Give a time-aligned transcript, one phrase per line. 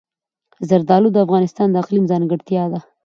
[0.67, 2.79] زردالو د افغانستان د اقلیم ځانګړتیا ده.